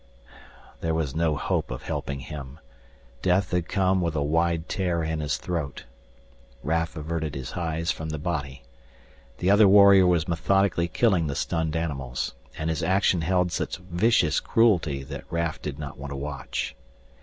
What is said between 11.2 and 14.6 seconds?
the stunned animals. And his action held such vicious